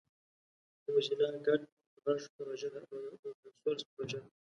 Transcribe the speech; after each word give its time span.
موزیلا 0.85 1.29
ګډ 1.47 1.61
غږ 2.05 2.19
پروژه 2.35 2.67
یوه 2.81 2.99
اوپن 3.11 3.33
سورس 3.61 3.81
پروژه 3.93 4.19
ده. 4.23 4.29